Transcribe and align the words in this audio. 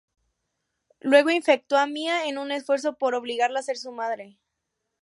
Luego 1.01 1.29
infectó 1.29 1.77
a 1.77 1.85
Mia 1.85 2.25
en 2.27 2.39
un 2.39 2.51
esfuerzo 2.51 2.97
por 2.97 3.13
obligarla 3.13 3.59
a 3.59 3.61
ser 3.61 3.77
su 3.77 3.91
madre. 3.91 4.39